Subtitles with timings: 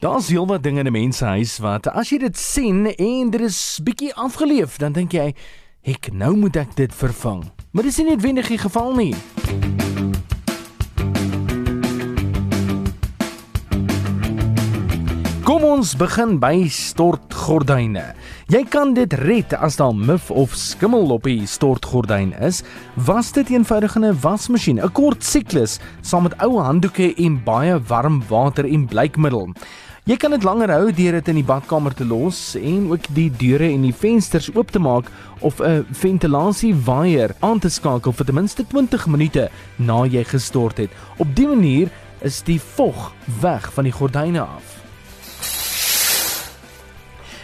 [0.00, 3.40] Daar's heelwat dinge in 'n mens se huis wat as jy dit sien en dit
[3.40, 5.34] is bietjie afgeleef, dan dink jy,
[5.82, 9.14] "Ek nou moet ek dit vervang." Maar dis nie noodwendig die geval nie.
[15.44, 18.14] Kom ons begin by stortgordyne.
[18.46, 22.62] Jy kan dit red as daar mif of skimmel op die stortgordyn is.
[22.94, 27.78] Was dit eenvoudig in 'n wasmasjien, 'n kort siklus saam met ou handdoeke en baie
[27.88, 29.52] warm water en bleikmiddel.
[30.08, 33.28] Jy kan dit langer hou deur dit in die badkamer te los en ook die
[33.28, 35.10] deure en die vensters oop te maak
[35.44, 40.90] of 'n ventilasiewaier aan te skakel vir ten minste 20 minute na jy gestort het.
[41.18, 41.90] Op dië manier
[42.22, 44.89] is die vog weg van die gordyne af.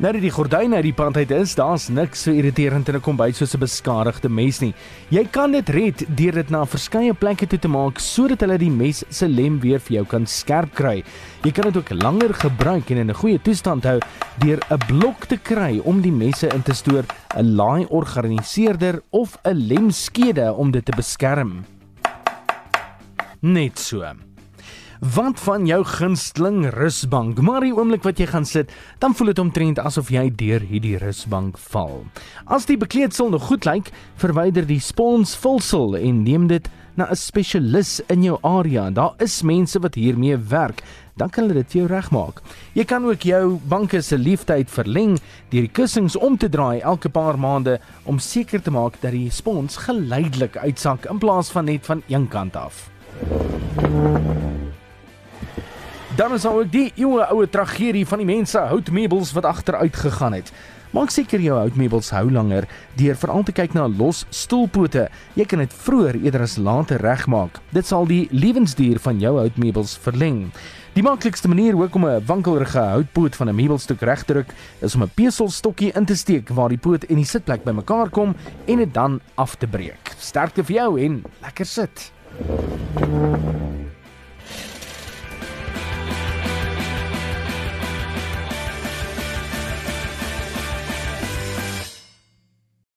[0.00, 3.02] Nou dat die gordyn uit die pand uit is, daar's niks so irriterend in 'n
[3.04, 4.72] kombuis soos 'n beskadigde mes nie.
[5.10, 8.70] Jy kan dit red deur dit na verskeie plekke toe te maak sodat hulle die
[8.70, 11.04] mes se lem weer vir jou kan skerp kry.
[11.44, 14.00] Jy kan dit ook langer gebruik en in 'n goeie toestand hou
[14.38, 17.04] deur 'n blok te kry om die messe in te stoor,
[17.36, 21.64] 'n laai organiseerder of 'n lemskede om dit te beskerm.
[23.42, 24.29] Net so.
[25.00, 27.38] Wat van jou gunsteling rusbank?
[27.40, 28.68] Maar die oomblik wat jy gaan sit,
[29.00, 32.02] dan voel dit omtrent asof jy deur hierdie rusbank val.
[32.44, 33.88] As die bekleedsel nog goed lyk,
[34.20, 36.68] verwyder die spons vulsel en neem dit
[37.00, 38.90] na 'n spesialis in jou area.
[38.90, 40.82] Daar is mense wat hiermee werk.
[41.16, 42.42] Dan kan hulle dit vir jou regmaak.
[42.74, 47.08] Jy kan ook jou banke se leeftyd verleng deur die kussings om te draai elke
[47.08, 51.86] paar maande om seker te maak dat die spons geleidelik uitsak in plaas van net
[51.86, 52.90] van een kant af.
[56.20, 60.50] Dan is ook die eeue oue tragedie van die mense houtmeubels wat agteruit gegaan het.
[60.92, 62.66] Maak seker jou houtmeubels hou langer
[62.98, 65.06] deur veral te kyk na los stoelpote.
[65.38, 67.56] Jy kan dit vroeër eerder as later regmaak.
[67.72, 70.50] Dit sal die lewensduur van jou houtmeubels verleng.
[70.92, 75.02] Die maklikste manier om 'n wankelrige houtpoot van 'n meubelstuk reg te druk, is om
[75.02, 78.34] 'n peselstokkie in te steek waar die poot en die sitplek bymekaar kom
[78.66, 80.14] en dit dan af te breek.
[80.18, 82.12] Sterkte vir jou en lekker sit.
[82.96, 83.79] Thank you.